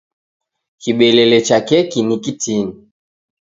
Kibelele 0.81 1.39
cha 1.47 1.59
keki 1.67 2.01
ni 2.03 2.15
kitini. 2.23 2.73